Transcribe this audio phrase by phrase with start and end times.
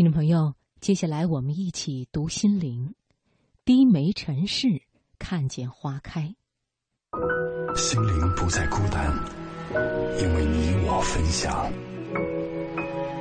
[0.00, 2.94] 听众朋友，接下来我们一起读心灵。
[3.66, 4.80] 低眉尘世，
[5.18, 6.34] 看见花开。
[7.76, 9.14] 心灵不再孤单，
[10.18, 11.70] 因为你我分享。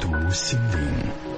[0.00, 1.31] 读心灵。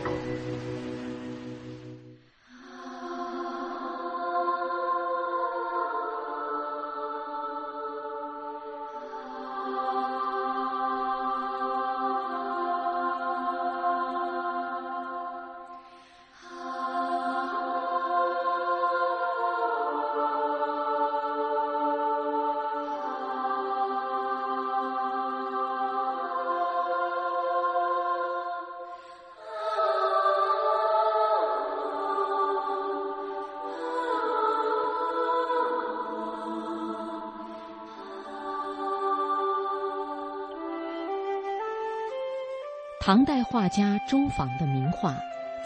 [43.06, 45.12] 唐代画家周昉的名画《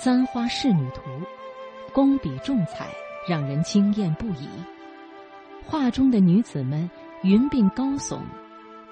[0.02, 1.02] 簪花仕女图》，
[1.92, 2.88] 工笔重彩，
[3.28, 4.48] 让人惊艳不已。
[5.64, 6.90] 画中的女子们
[7.22, 8.18] 云鬓高耸，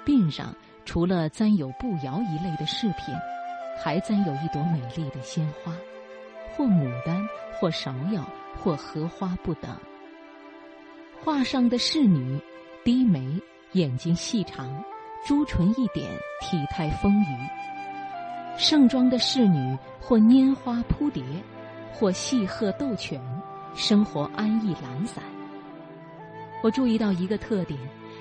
[0.05, 3.13] 鬓上除了簪有步摇一类的饰品，
[3.83, 5.73] 还簪有一朵美丽的鲜花，
[6.57, 7.27] 或牡丹，
[7.59, 8.25] 或芍药，
[8.63, 9.77] 或荷花不等。
[11.21, 12.41] 画上的仕女，
[12.85, 14.85] 低眉，眼睛细长，
[15.27, 16.09] 朱唇一点，
[16.41, 17.51] 体态丰腴。
[18.59, 21.23] 盛装的侍女，或拈花扑蝶，
[21.93, 23.21] 或戏鹤斗犬，
[23.75, 25.23] 生活安逸懒散。
[26.63, 27.79] 我注意到一个特点：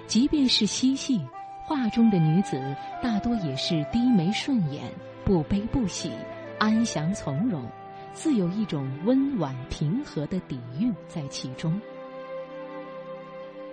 [0.08, 1.25] 即便是嬉戏，
[1.63, 2.61] 画中的女子
[3.02, 4.83] 大多也是低眉顺眼，
[5.23, 6.11] 不悲不喜，
[6.59, 7.63] 安详从容，
[8.11, 11.80] 自有一种温婉平和的底蕴在其中。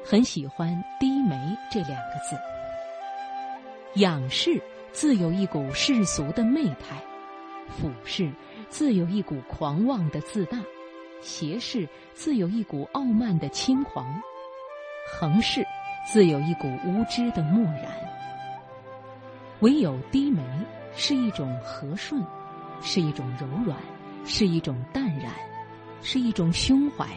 [0.04, 0.68] 很喜欢
[1.00, 1.36] “低眉”
[1.70, 2.36] 这两个字，
[4.00, 4.62] 仰视。
[4.92, 7.02] 自有一股世俗的媚态，
[7.66, 8.30] 俯视
[8.68, 10.58] 自有一股狂妄的自大，
[11.22, 14.22] 斜视自有一股傲慢的轻狂，
[15.10, 15.64] 横视
[16.06, 17.84] 自有一股无知的漠然。
[19.60, 20.42] 唯有低眉，
[20.94, 22.22] 是一种和顺，
[22.82, 23.78] 是一种柔软，
[24.26, 25.32] 是一种淡然，
[26.02, 27.08] 是一种胸怀，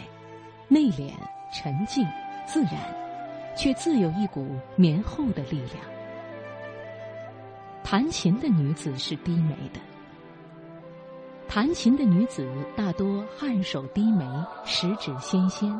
[0.69, 1.12] 内敛、
[1.53, 2.08] 沉静、
[2.47, 2.74] 自然，
[3.58, 4.47] 却自有一股
[4.78, 5.94] 绵厚的力量。
[7.85, 9.79] 弹琴的女子是低眉的。
[11.47, 14.25] 弹琴的女子大多颔首低眉，
[14.66, 15.79] 十指纤纤，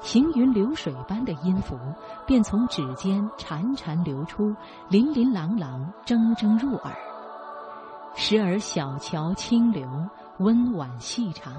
[0.00, 1.78] 行云流水般的音符
[2.26, 4.56] 便从指尖潺潺流出，
[4.88, 6.96] 琳琳琅琅，铮铮入耳。
[8.16, 9.86] 时而小桥清流，
[10.38, 11.52] 温婉细长；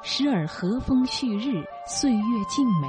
[0.00, 2.88] 时而和风煦日，岁月静美；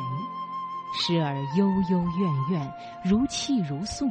[0.97, 2.73] 时而悠悠怨怨，
[3.03, 4.09] 如泣如诉。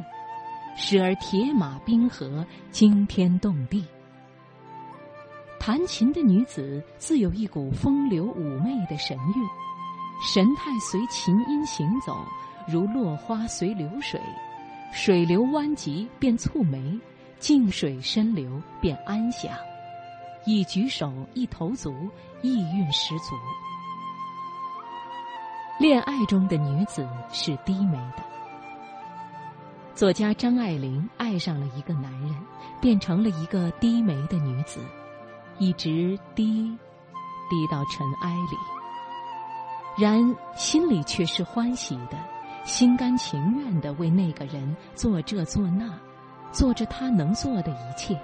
[0.75, 3.85] 时而铁马冰河，惊天动地。
[5.59, 9.47] 弹琴的女子自有一股风流妩媚的神韵，
[10.21, 12.17] 神态随琴音行走，
[12.67, 14.19] 如落花随流水，
[14.91, 16.99] 水流弯急便蹙眉，
[17.39, 19.51] 静水深流便安详。
[20.45, 21.93] 一举手一投足，
[22.41, 23.35] 意韵十足。
[25.79, 28.32] 恋爱中的女子是低眉的。
[29.95, 32.35] 作家张爱玲爱上了一个男人，
[32.81, 34.79] 变成了一个低眉的女子，
[35.59, 36.75] 一直低，
[37.47, 40.03] 低到尘埃里。
[40.03, 42.17] 然心里却是欢喜的，
[42.65, 45.87] 心甘情愿的为那个人做这做那，
[46.51, 48.19] 做着他能做的一切。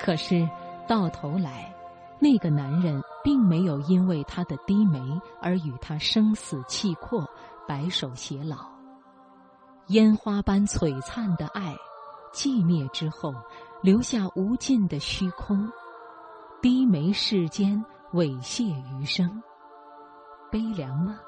[0.00, 0.48] 可是
[0.88, 1.72] 到头来，
[2.18, 4.98] 那个男人并没有因为她的低眉
[5.40, 7.24] 而与她生死契阔，
[7.68, 8.77] 白首偕老。
[9.88, 11.74] 烟花般璀璨的爱，
[12.30, 13.34] 寂灭之后，
[13.80, 15.66] 留下无尽的虚空。
[16.60, 17.82] 低眉世间，
[18.12, 19.42] 猥亵余生。
[20.50, 21.18] 悲凉吗？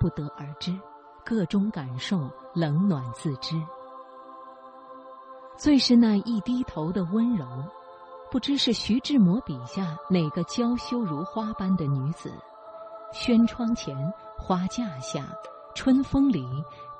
[0.00, 0.74] 不得而知。
[1.22, 3.60] 各种感受，冷暖自知。
[5.58, 7.46] 最是那一低头的温柔，
[8.30, 12.32] 不知是徐志摩笔下哪个娇羞如花般的女子。
[13.12, 13.94] 轩窗前，
[14.38, 15.28] 花架下，
[15.74, 16.42] 春风里。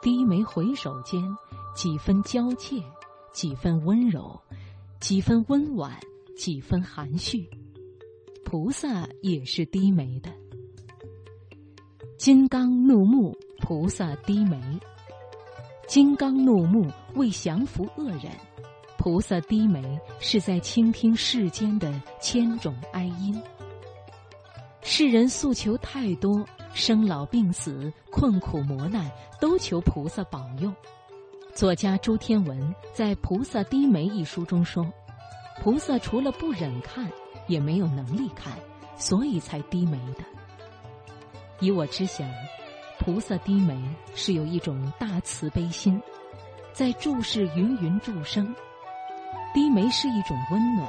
[0.03, 1.23] 低眉回首间，
[1.77, 2.83] 几分娇怯，
[3.33, 4.37] 几分温柔，
[5.01, 5.97] 几分温婉，
[6.37, 7.49] 几分含蓄。
[8.45, 10.29] 菩萨也是低眉的。
[12.19, 14.61] 金刚怒目，菩萨低眉。
[15.87, 18.33] 金刚怒目为降服恶人，
[18.99, 23.41] 菩萨低眉是在倾听世间的千种哀音。
[24.83, 26.45] 世人诉求太多。
[26.75, 30.73] 生老病死、困苦磨难，都求菩萨保佑。
[31.55, 34.91] 作家朱天文在《菩萨低眉》一书中说
[35.63, 37.07] ：“菩萨除了不忍看，
[37.47, 38.55] 也没有能力看，
[38.97, 40.25] 所以才低眉的。
[41.61, 42.27] 以我之想，
[42.99, 43.79] 菩萨低眉
[44.15, 46.01] 是有一种大慈悲心，
[46.73, 48.55] 在注视芸芸众生。
[49.53, 50.89] 低眉是一种温暖，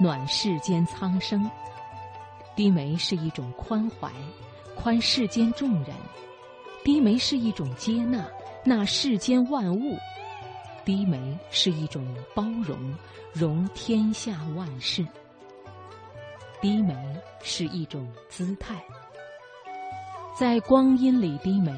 [0.00, 1.40] 暖世间苍生；
[2.60, 4.12] 低眉是一种宽怀，
[4.76, 5.94] 宽世间众人；
[6.84, 8.22] 低眉是一种接纳，
[8.66, 9.96] 纳世间万物；
[10.84, 12.94] 低眉是一种包容，
[13.32, 15.02] 容天下万事；
[16.60, 16.94] 低眉
[17.42, 18.78] 是一种姿态。
[20.38, 21.72] 在光阴里低眉，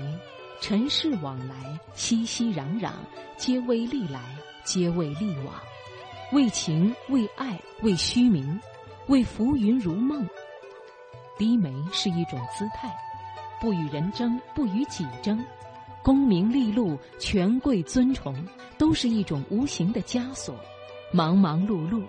[0.60, 2.90] 尘世往来，熙熙攘攘，
[3.36, 4.20] 皆为利来，
[4.64, 5.54] 皆为利往。
[6.32, 8.60] 为情，为爱，为虚名，
[9.06, 10.28] 为浮云如梦。
[11.38, 12.94] 低眉是一种姿态，
[13.60, 15.44] 不与人争，不与己争，
[16.02, 18.34] 功名利禄、权贵尊崇，
[18.78, 20.54] 都是一种无形的枷锁。
[21.12, 22.02] 忙忙碌碌，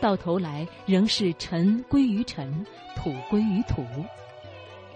[0.00, 2.64] 到头来仍是尘归于尘，
[2.96, 3.84] 土归于土。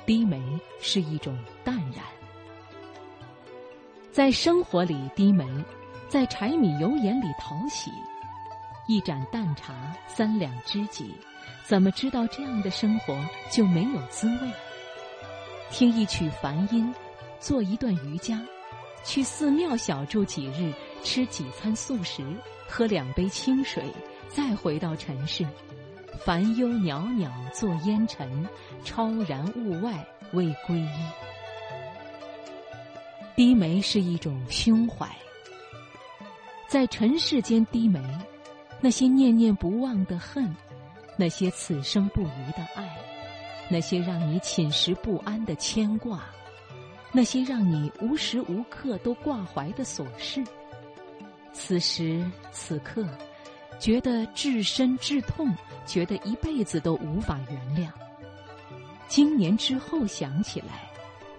[0.04, 0.40] 低眉
[0.80, 2.04] 是一种淡然，
[4.12, 5.44] 在生活里低眉，
[6.08, 7.90] 在柴米油盐里讨喜。
[8.88, 9.74] 一盏淡茶，
[10.06, 11.12] 三两知己，
[11.64, 13.18] 怎么知道这样的生活
[13.50, 14.50] 就没有滋味？
[15.70, 16.94] 听一曲梵音，
[17.40, 18.40] 做一段瑜伽，
[19.04, 20.72] 去寺庙小住几日，
[21.02, 22.24] 吃几餐素食，
[22.68, 23.82] 喝两杯清水，
[24.28, 25.44] 再回到尘世，
[26.24, 28.48] 烦忧袅袅作烟尘，
[28.84, 30.98] 超然物外为皈依。
[33.34, 35.08] 低眉是一种胸怀，
[36.68, 38.00] 在尘世间低眉。
[38.78, 40.54] 那些念念不忘的恨，
[41.16, 42.96] 那些此生不渝的爱，
[43.68, 46.24] 那些让你寝食不安的牵挂，
[47.10, 50.44] 那些让你无时无刻都挂怀的琐事，
[51.52, 53.08] 此时此刻，
[53.78, 55.54] 觉得至深至痛，
[55.86, 57.90] 觉得一辈子都无法原谅。
[59.08, 60.90] 经年之后想起来，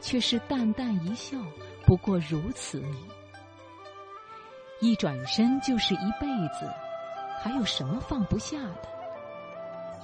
[0.02, 1.38] 却是淡淡一笑，
[1.86, 2.96] 不过如此矣。
[4.80, 6.28] 一转身就是一辈
[6.60, 6.68] 子。
[7.40, 8.97] 还有什么放不下的？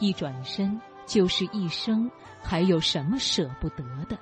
[0.04, 2.12] 一转身就是一生，
[2.44, 4.18] 还有什么舍不得的？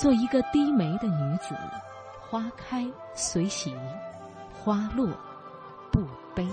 [0.00, 1.54] 做一个低眉的女子，
[2.18, 3.76] 花开随喜，
[4.54, 5.06] 花落
[5.92, 6.02] 不
[6.34, 6.48] 悲。